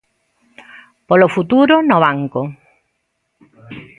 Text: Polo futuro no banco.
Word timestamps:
Polo 1.09 1.27
futuro 1.35 1.75
no 1.89 1.97
banco. 2.05 2.41